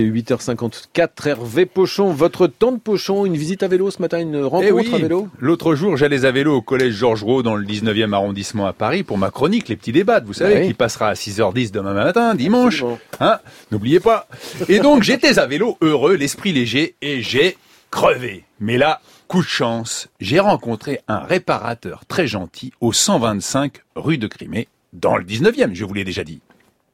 8h54, 0.00 1.26
Hervé 1.26 1.66
Pochon, 1.66 2.12
votre 2.12 2.46
temps 2.46 2.70
de 2.70 2.78
Pochon, 2.78 3.26
une 3.26 3.36
visite 3.36 3.64
à 3.64 3.68
vélo 3.68 3.90
ce 3.90 4.00
matin, 4.00 4.20
une 4.20 4.44
rencontre 4.44 4.84
eh 4.88 4.94
à 4.94 4.98
vélo? 4.98 5.28
L'autre 5.40 5.74
jour, 5.74 5.96
j'allais 5.96 6.24
à 6.24 6.30
vélo 6.30 6.54
au 6.54 6.62
collège 6.62 6.94
Georges 6.94 7.24
Gros 7.24 7.42
dans 7.42 7.56
le 7.56 7.64
19e 7.66 8.12
arrondissement 8.12 8.66
à 8.66 8.72
Paris 8.72 9.02
pour 9.02 9.18
ma 9.18 9.32
chronique 9.32 9.68
Les 9.68 9.74
Petits 9.74 9.90
Débats, 9.90 10.20
vous 10.20 10.34
savez, 10.34 10.60
Oui. 10.60 10.66
qui 10.68 10.74
passera 10.74 11.08
à 11.08 11.14
6h10 11.14 11.72
demain 11.72 11.94
matin, 11.94 12.36
dimanche. 12.36 12.84
Hein? 13.18 13.40
N'oubliez 13.72 13.98
pas. 13.98 14.28
Et 14.68 14.78
donc, 14.78 15.02
j'étais 15.02 15.40
à 15.40 15.46
vélo, 15.46 15.76
heureux, 15.80 16.14
l'esprit 16.14 16.52
léger, 16.52 16.94
et 17.02 17.20
j'ai 17.20 17.56
crevé. 17.90 18.44
Mais 18.60 18.78
là, 18.78 19.00
coup 19.26 19.42
de 19.42 19.48
chance, 19.48 20.06
j'ai 20.20 20.38
rencontré 20.38 21.00
un 21.08 21.18
réparateur 21.18 22.04
très 22.06 22.28
gentil 22.28 22.72
au 22.80 22.92
125 22.92 23.72
rue 23.96 24.18
de 24.18 24.28
Crimée, 24.28 24.68
dans 24.92 25.16
le 25.16 25.24
19e, 25.24 25.74
je 25.74 25.84
vous 25.84 25.94
l'ai 25.94 26.04
déjà 26.04 26.22
dit. 26.22 26.40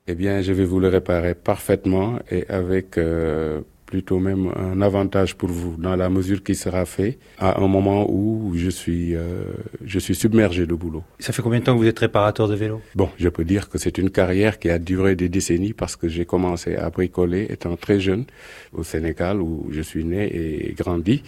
Eh 0.06 0.14
bien, 0.14 0.42
je 0.42 0.52
vais 0.52 0.66
vous 0.66 0.80
le 0.80 0.88
réparer 0.88 1.34
parfaitement 1.34 2.18
et 2.30 2.46
avec 2.48 2.98
euh, 2.98 3.62
plutôt 3.94 4.18
même 4.18 4.50
un 4.56 4.80
avantage 4.82 5.36
pour 5.36 5.50
vous 5.50 5.76
dans 5.78 5.94
la 5.94 6.08
mesure 6.08 6.42
qui 6.42 6.56
sera 6.56 6.84
fait 6.84 7.16
à 7.38 7.62
un 7.62 7.68
moment 7.68 8.10
où 8.10 8.52
je 8.56 8.68
suis 8.68 9.14
euh, 9.14 9.44
je 9.84 10.00
suis 10.00 10.16
submergé 10.16 10.66
de 10.66 10.74
boulot. 10.74 11.04
Ça 11.20 11.32
fait 11.32 11.42
combien 11.42 11.60
de 11.60 11.64
temps 11.64 11.74
que 11.74 11.78
vous 11.78 11.86
êtes 11.86 12.00
réparateur 12.00 12.48
de 12.48 12.56
vélo? 12.56 12.82
Bon, 12.96 13.08
je 13.18 13.28
peux 13.28 13.44
dire 13.44 13.68
que 13.70 13.78
c'est 13.78 13.96
une 13.96 14.10
carrière 14.10 14.58
qui 14.58 14.68
a 14.68 14.80
duré 14.80 15.14
des 15.14 15.28
décennies 15.28 15.74
parce 15.74 15.94
que 15.94 16.08
j'ai 16.08 16.24
commencé 16.24 16.74
à 16.74 16.90
bricoler 16.90 17.46
étant 17.50 17.76
très 17.76 18.00
jeune 18.00 18.24
au 18.72 18.82
Sénégal 18.82 19.40
où 19.40 19.68
je 19.70 19.82
suis 19.90 20.04
né 20.04 20.22
et 20.40 20.72
grandi. 20.72 21.22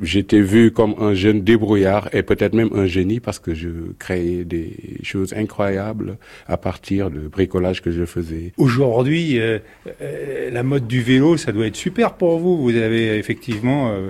J'étais 0.00 0.40
vu 0.40 0.70
comme 0.70 0.94
un 0.98 1.12
jeune 1.12 1.42
débrouillard 1.42 2.08
et 2.14 2.22
peut-être 2.22 2.54
même 2.54 2.70
un 2.72 2.86
génie 2.86 3.20
parce 3.20 3.38
que 3.38 3.52
je 3.52 3.68
créais 3.98 4.44
des 4.44 4.72
choses 5.02 5.34
incroyables 5.34 6.16
à 6.46 6.56
partir 6.56 7.10
de 7.10 7.20
bricolage 7.28 7.82
que 7.82 7.90
je 7.90 8.06
faisais. 8.06 8.54
Aujourd'hui, 8.56 9.38
euh, 9.38 9.58
euh, 10.00 10.50
la 10.50 10.62
mode 10.62 10.86
du 10.86 11.02
vélo, 11.02 11.36
ça 11.36 11.52
doit 11.52 11.66
être 11.66 11.76
super 11.76 11.89
pour 12.16 12.38
vous. 12.38 12.56
Vous 12.62 12.76
avez 12.76 13.16
effectivement... 13.18 13.90
euh, 13.90 14.08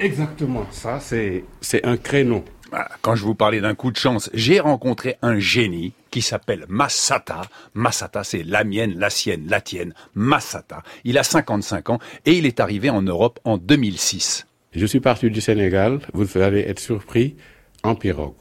Exactement, 0.00 0.66
ça 0.70 0.98
c'est 1.00 1.44
c'est 1.60 1.84
un 1.86 1.96
créneau. 1.96 2.44
Voilà, 2.70 2.88
Quand 3.02 3.14
je 3.14 3.22
vous 3.24 3.36
parlais 3.36 3.60
d'un 3.60 3.74
coup 3.76 3.92
de 3.92 3.96
chance, 3.96 4.28
j'ai 4.34 4.58
rencontré 4.58 5.16
un 5.22 5.38
génie 5.38 5.92
qui 6.10 6.20
s'appelle 6.22 6.64
Massata. 6.68 7.42
Massata, 7.74 8.24
c'est 8.24 8.42
la 8.42 8.64
mienne, 8.64 8.94
la 8.98 9.08
sienne, 9.10 9.46
la 9.48 9.60
tienne. 9.60 9.94
Massata. 10.14 10.82
Il 11.04 11.16
a 11.18 11.22
55 11.22 11.90
ans 11.90 11.98
et 12.26 12.32
il 12.32 12.46
est 12.46 12.58
arrivé 12.58 12.90
en 12.90 13.02
Europe 13.02 13.38
en 13.44 13.56
2006. 13.58 14.46
Je 14.72 14.86
suis 14.86 14.98
parti 15.00 15.30
du 15.30 15.40
Sénégal, 15.40 16.00
vous 16.12 16.36
allez 16.38 16.60
être 16.62 16.80
surpris, 16.80 17.36
en 17.84 17.94
pirogue. 17.94 18.34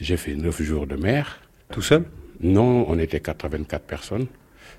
J'ai 0.00 0.16
fait 0.16 0.34
neuf 0.36 0.62
jours 0.62 0.86
de 0.86 0.94
mer. 0.94 1.40
tout 1.72 1.82
seul? 1.82 2.04
Non, 2.40 2.86
on 2.88 2.98
était 2.98 3.20
84 3.20 3.82
personnes. 3.84 4.26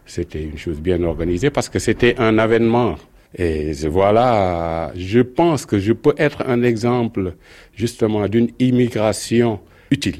C'était 0.06 0.42
une 0.44 0.58
chose 0.58 0.80
bien 0.80 1.04
organisée 1.04 1.50
parce 1.50 1.68
que 1.70 1.80
c'était 1.80 2.16
un 2.20 2.38
avènement. 2.38 2.96
Et 3.36 3.74
voilà, 3.88 4.92
je 4.96 5.20
pense 5.20 5.66
que 5.66 5.80
je 5.80 5.92
peux 5.94 6.14
être 6.18 6.44
un 6.48 6.62
exemple 6.62 7.36
justement 7.74 8.28
d'une 8.28 8.50
immigration 8.60 9.60
utile. 9.90 10.20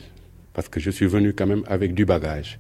Parce 0.54 0.68
que 0.68 0.80
je 0.80 0.92
suis 0.92 1.08
venu 1.08 1.34
quand 1.34 1.48
même 1.48 1.64
avec 1.68 1.94
du 1.94 2.06
bagage. 2.06 2.60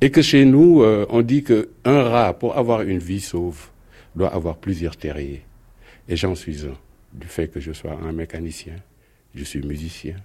Et 0.00 0.10
que 0.10 0.22
chez 0.22 0.44
nous, 0.44 0.82
euh, 0.82 1.06
on 1.10 1.22
dit 1.22 1.42
que 1.42 1.68
un 1.84 2.02
rat, 2.02 2.38
pour 2.38 2.56
avoir 2.56 2.82
une 2.82 2.98
vie 2.98 3.20
sauve, 3.20 3.68
doit 4.16 4.32
avoir 4.32 4.56
plusieurs 4.56 4.96
terriers. 4.96 5.42
Et 6.08 6.16
j'en 6.16 6.34
suis 6.34 6.66
un. 6.66 6.74
Du 7.12 7.26
fait 7.26 7.48
que 7.48 7.60
je 7.60 7.72
sois 7.72 7.96
un 8.02 8.12
mécanicien, 8.12 8.74
je 9.34 9.44
suis 9.44 9.60
musicien, 9.60 10.16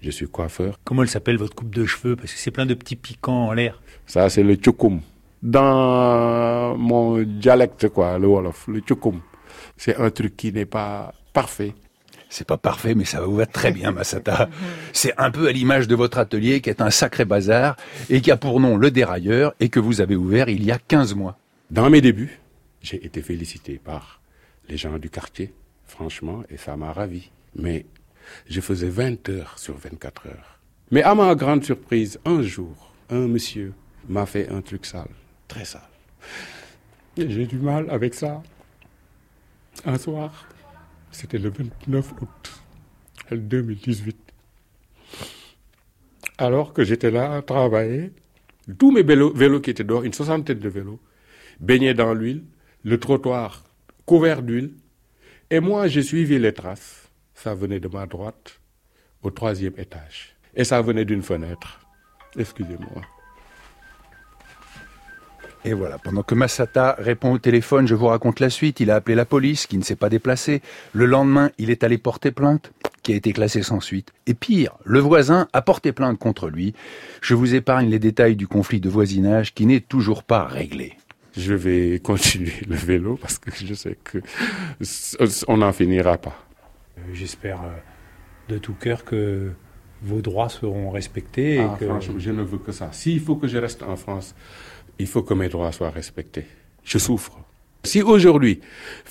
je 0.00 0.10
suis 0.10 0.26
coiffeur. 0.26 0.78
Comment 0.84 1.02
elle 1.02 1.08
s'appelle 1.08 1.36
votre 1.36 1.54
coupe 1.54 1.74
de 1.74 1.84
cheveux? 1.84 2.16
Parce 2.16 2.32
que 2.32 2.38
c'est 2.38 2.50
plein 2.50 2.66
de 2.66 2.74
petits 2.74 2.96
piquants 2.96 3.48
en 3.48 3.52
l'air. 3.52 3.82
Ça, 4.06 4.28
c'est 4.30 4.42
le 4.42 4.54
tchoukoum. 4.54 5.00
Dans 5.42 6.76
mon 6.76 7.22
dialecte, 7.22 7.88
quoi, 7.88 8.18
le 8.18 8.26
Wolof, 8.26 8.68
le 8.68 8.80
tchoukoum. 8.80 9.20
C'est 9.76 9.96
un 9.96 10.10
truc 10.10 10.36
qui 10.36 10.52
n'est 10.52 10.66
pas 10.66 11.14
parfait. 11.32 11.74
C'est 12.28 12.46
pas 12.46 12.58
parfait, 12.58 12.94
mais 12.94 13.04
ça 13.04 13.22
vous 13.22 13.36
va 13.36 13.46
très 13.46 13.72
bien, 13.72 13.90
Massata. 13.90 14.48
C'est 14.92 15.14
un 15.18 15.30
peu 15.30 15.48
à 15.48 15.52
l'image 15.52 15.88
de 15.88 15.96
votre 15.96 16.18
atelier 16.18 16.60
qui 16.60 16.70
est 16.70 16.80
un 16.80 16.90
sacré 16.90 17.24
bazar 17.24 17.76
et 18.08 18.20
qui 18.20 18.30
a 18.30 18.36
pour 18.36 18.60
nom 18.60 18.76
le 18.76 18.90
dérailleur 18.90 19.54
et 19.58 19.68
que 19.68 19.80
vous 19.80 20.00
avez 20.00 20.14
ouvert 20.14 20.48
il 20.48 20.62
y 20.64 20.70
a 20.70 20.78
15 20.78 21.14
mois. 21.14 21.38
Dans 21.70 21.90
mes 21.90 22.00
débuts, 22.00 22.40
j'ai 22.82 23.04
été 23.04 23.20
félicité 23.22 23.80
par 23.82 24.20
les 24.68 24.76
gens 24.76 24.98
du 24.98 25.10
quartier, 25.10 25.52
franchement, 25.86 26.42
et 26.50 26.56
ça 26.56 26.76
m'a 26.76 26.92
ravi. 26.92 27.30
Mais 27.56 27.86
je 28.48 28.60
faisais 28.60 28.88
20 28.88 29.28
heures 29.28 29.58
sur 29.58 29.76
24 29.76 30.26
heures. 30.26 30.58
Mais 30.90 31.02
à 31.02 31.14
ma 31.14 31.34
grande 31.34 31.64
surprise, 31.64 32.20
un 32.24 32.42
jour, 32.42 32.92
un 33.10 33.26
monsieur 33.26 33.72
m'a 34.08 34.26
fait 34.26 34.48
un 34.50 34.60
truc 34.60 34.86
sale, 34.86 35.08
très 35.50 35.66
sale. 35.66 35.82
Et 37.16 37.28
j'ai 37.28 37.46
du 37.46 37.58
mal 37.58 37.90
avec 37.90 38.14
ça. 38.14 38.42
Un 39.84 39.98
soir, 39.98 40.48
c'était 41.10 41.38
le 41.38 41.50
29 41.50 42.12
août 42.22 42.62
2018. 43.32 44.16
Alors 46.38 46.72
que 46.72 46.84
j'étais 46.84 47.10
là 47.10 47.34
à 47.34 47.42
travailler, 47.42 48.12
tous 48.78 48.92
mes 48.92 49.02
vélos, 49.02 49.32
vélos 49.34 49.60
qui 49.60 49.70
étaient 49.70 49.84
dehors, 49.84 50.04
une 50.04 50.12
soixantaine 50.12 50.58
de 50.58 50.68
vélos, 50.68 51.00
baignaient 51.58 51.94
dans 51.94 52.14
l'huile, 52.14 52.44
le 52.84 52.98
trottoir 52.98 53.64
couvert 54.06 54.42
d'huile, 54.42 54.72
et 55.50 55.60
moi 55.60 55.88
j'ai 55.88 56.02
suivi 56.02 56.38
les 56.38 56.54
traces. 56.54 57.10
Ça 57.34 57.54
venait 57.54 57.80
de 57.80 57.88
ma 57.88 58.06
droite, 58.06 58.60
au 59.22 59.30
troisième 59.30 59.74
étage. 59.78 60.36
Et 60.54 60.64
ça 60.64 60.80
venait 60.80 61.04
d'une 61.04 61.22
fenêtre. 61.22 61.80
Excusez-moi. 62.36 63.02
Et 65.64 65.74
voilà, 65.74 65.98
pendant 65.98 66.22
que 66.22 66.34
Massata 66.34 66.96
répond 66.98 67.32
au 67.32 67.38
téléphone, 67.38 67.86
je 67.86 67.94
vous 67.94 68.06
raconte 68.06 68.40
la 68.40 68.48
suite. 68.48 68.80
Il 68.80 68.90
a 68.90 68.96
appelé 68.96 69.14
la 69.14 69.26
police, 69.26 69.66
qui 69.66 69.76
ne 69.76 69.82
s'est 69.82 69.96
pas 69.96 70.08
déplacée. 70.08 70.62
Le 70.94 71.04
lendemain, 71.04 71.50
il 71.58 71.70
est 71.70 71.84
allé 71.84 71.98
porter 71.98 72.30
plainte, 72.30 72.72
qui 73.02 73.12
a 73.12 73.16
été 73.16 73.32
classée 73.32 73.62
sans 73.62 73.80
suite. 73.80 74.12
Et 74.26 74.32
pire, 74.32 74.72
le 74.84 75.00
voisin 75.00 75.48
a 75.52 75.60
porté 75.60 75.92
plainte 75.92 76.18
contre 76.18 76.48
lui. 76.48 76.74
Je 77.20 77.34
vous 77.34 77.54
épargne 77.54 77.90
les 77.90 77.98
détails 77.98 78.36
du 78.36 78.48
conflit 78.48 78.80
de 78.80 78.88
voisinage 78.88 79.52
qui 79.52 79.66
n'est 79.66 79.80
toujours 79.80 80.22
pas 80.22 80.44
réglé. 80.44 80.96
Je 81.36 81.54
vais 81.54 82.00
continuer 82.00 82.54
le 82.66 82.74
vélo 82.74 83.16
parce 83.20 83.38
que 83.38 83.50
je 83.54 83.74
sais 83.74 83.96
que 84.02 84.18
on 85.46 85.58
n'en 85.58 85.72
finira 85.72 86.16
pas. 86.16 86.36
Euh, 86.98 87.02
J'espère 87.12 87.60
euh, 87.62 87.68
de 88.48 88.58
tout 88.58 88.74
cœur 88.74 89.04
que 89.04 89.52
vos 90.02 90.20
droits 90.20 90.48
seront 90.48 90.90
respectés. 90.90 91.56
et 91.56 91.60
Ah, 91.60 91.76
que... 91.78 91.86
je 92.18 92.30
ne 92.30 92.42
veux 92.42 92.58
que 92.58 92.72
ça. 92.72 92.90
S'il 92.92 93.20
faut 93.20 93.36
que 93.36 93.46
je 93.48 93.58
reste 93.58 93.82
en 93.82 93.96
France, 93.96 94.34
il 94.98 95.06
faut 95.06 95.22
que 95.22 95.34
mes 95.34 95.48
droits 95.48 95.72
soient 95.72 95.90
respectés. 95.90 96.46
Je 96.84 96.98
souffre. 96.98 97.38
Si 97.84 98.02
aujourd'hui, 98.02 98.60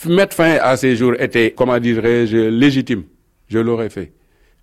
mettre 0.08 0.36
fin 0.36 0.58
à 0.62 0.78
ces 0.78 0.96
jours 0.96 1.16
était, 1.20 1.52
comment 1.56 1.80
dirais-je, 1.80 2.38
légitime, 2.50 3.04
je 3.48 3.58
l'aurais 3.60 3.90
fait. 3.90 4.12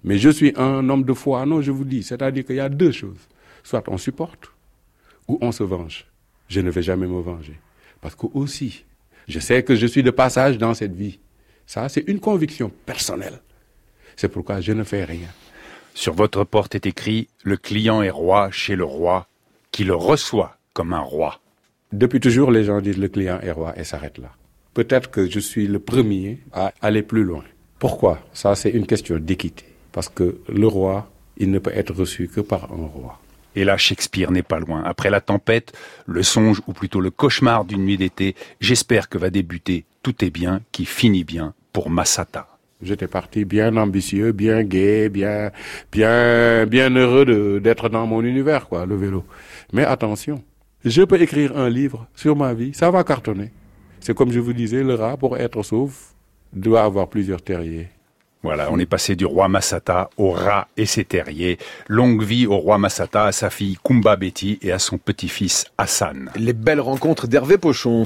Mais 0.05 0.19
je 0.19 0.31
suis 0.31 0.53
un 0.57 0.89
homme 0.89 1.03
de 1.05 1.13
foi. 1.13 1.45
Non, 1.47 1.61
je 1.61 1.73
vous 1.73 1.85
dis, 1.85 2.03
c'est-à-dire 2.05 2.45
qu'il 2.45 2.57
y 2.57 2.61
a 2.61 2.69
deux 2.69 2.93
choses. 2.93 3.19
Soit 3.65 3.83
on 3.89 3.99
supporte, 3.99 4.51
ou 5.27 5.39
on 5.41 5.51
se 5.51 5.65
venge. 5.65 6.07
Je 6.49 6.61
ne 6.61 6.71
vais 6.71 6.83
jamais 6.83 7.09
me 7.09 7.21
venger. 7.21 7.55
Parce 8.01 8.15
que 8.15 8.27
aussi, 8.35 8.85
je 9.27 9.41
sais 9.41 9.65
que 9.65 9.75
je 9.75 9.87
suis 9.87 10.05
de 10.05 10.13
passage 10.13 10.59
dans 10.59 10.75
cette 10.75 10.95
vie. 10.95 11.19
Ça, 11.67 11.89
c'est 11.89 12.05
une 12.07 12.21
conviction 12.21 12.71
personnelle. 12.85 13.41
C'est 14.15 14.29
pourquoi 14.29 14.61
je 14.61 14.71
ne 14.73 14.85
fais 14.85 15.05
rien. 15.05 15.29
Sur 15.97 16.13
votre 16.13 16.45
porte 16.45 16.75
est 16.75 16.85
écrit 16.85 17.29
«Le 17.43 17.57
client 17.57 18.03
est 18.03 18.11
roi 18.11 18.51
chez 18.51 18.77
le 18.77 18.85
roi, 18.85 19.27
qui 19.73 19.83
le 19.83 19.95
reçoit 19.95 20.59
comme 20.75 20.93
un 20.93 21.01
roi 21.01 21.41
Depuis 21.91 22.21
toujours, 22.21 22.51
les 22.51 22.65
gens 22.65 22.83
disent 22.83 22.99
le 22.99 23.09
client 23.09 23.41
est 23.41 23.51
roi 23.51 23.73
et 23.79 23.83
s'arrêtent 23.83 24.19
là. 24.19 24.31
Peut-être 24.75 25.11
que 25.11 25.27
je 25.27 25.41
suis 25.41 25.67
le 25.67 25.79
premier 25.79 26.41
à 26.53 26.75
aller 26.83 27.03
plus 27.03 27.25
loin. 27.25 27.45
Pourquoi? 27.79 28.21
Ça, 28.35 28.55
c'est 28.55 28.69
une 28.69 28.87
question 28.87 29.17
d'équité. 29.19 29.65
Parce 29.91 30.11
que 30.11 30.39
le 30.51 30.67
roi, 30.67 31.11
il 31.39 31.51
ne 31.51 31.59
peut 31.59 31.73
être 31.75 31.95
reçu 31.95 32.29
que 32.29 32.43
par 32.43 32.65
un 32.65 32.87
roi.». 32.87 33.19
Et 33.57 33.65
là, 33.65 33.79
Shakespeare 33.79 34.31
n'est 34.31 34.43
pas 34.43 34.59
loin. 34.59 34.83
Après 34.85 35.09
la 35.09 35.23
tempête, 35.23 35.73
le 36.05 36.23
songe, 36.23 36.61
ou 36.67 36.75
plutôt 36.75 37.01
le 37.01 37.11
cauchemar 37.11 37.65
d'une 37.65 37.87
nuit 37.87 37.97
d'été, 37.97 38.37
j'espère 38.61 39.09
que 39.09 39.17
va 39.17 39.31
débuter 39.31 39.87
«Tout 40.03 40.23
est 40.23 40.31
bien 40.31 40.61
qui 40.73 40.85
finit 40.85 41.25
bien» 41.25 41.55
pour 41.73 41.89
Massata. 41.89 42.56
J'étais 42.83 43.07
parti 43.09 43.45
bien 43.45 43.75
ambitieux, 43.77 44.33
bien 44.33 44.63
gai, 44.63 45.09
bien, 45.09 45.51
bien, 45.91 46.67
bien 46.67 46.91
heureux 46.91 47.25
de- 47.25 47.59
d'être 47.59 47.89
dans 47.89 48.07
mon 48.07 48.23
univers, 48.23 48.69
quoi, 48.69 48.85
le 48.85 48.97
vélo. 48.97 49.25
Mais 49.73 49.85
attention, 49.85 50.43
je 50.85 51.03
peux 51.03 51.21
écrire 51.21 51.57
un 51.57 51.71
livre 51.71 52.07
sur 52.15 52.37
ma 52.37 52.53
vie, 52.53 52.75
ça 52.75 52.91
va 52.91 53.03
cartonner. 53.03 53.51
C'est 54.01 54.15
comme 54.15 54.31
je 54.31 54.41
vous 54.41 54.53
disais, 54.53 54.83
le 54.83 54.95
rat, 54.95 55.17
pour 55.17 55.39
être 55.39 55.63
sauf, 55.63 56.13
doit 56.53 56.83
avoir 56.85 57.09
plusieurs 57.09 57.41
terriers. 57.43 57.89
Voilà, 58.43 58.69
on 58.71 58.79
est 58.79 58.87
passé 58.87 59.17
du 59.17 59.25
roi 59.25 59.49
Massata 59.49 60.09
au 60.19 60.31
rat 60.31 60.69
et 60.77 60.87
ses 60.87 61.05
terriers. 61.05 61.59
Longue 61.89 62.23
vie 62.23 62.47
au 62.47 62.59
roi 62.59 62.79
Massata, 62.79 63.25
à 63.25 63.33
sa 63.33 63.51
fille 63.51 63.77
Kumba 63.83 64.15
Betty 64.15 64.59
et 64.63 64.71
à 64.71 64.79
son 64.79 64.99
petit-fils 64.99 65.65
Hassan. 65.79 66.31
Les 66.37 66.53
belles 66.53 66.81
rencontres 66.81 67.27
d'Hervé 67.27 67.59
Pochon. 67.59 68.05